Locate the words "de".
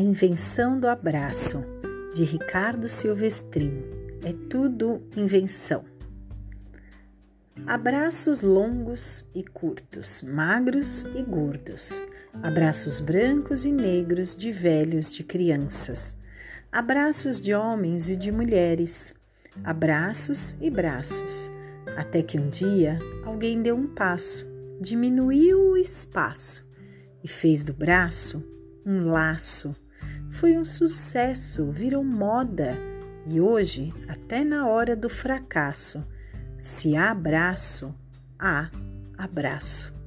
2.14-2.24, 14.34-14.50, 15.12-15.22, 17.38-17.52, 18.16-18.32